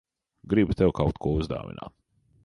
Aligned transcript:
Gribu 0.53 0.77
tev 0.79 0.93
kaut 0.99 1.19
ko 1.25 1.33
uzdāvināt. 1.41 1.95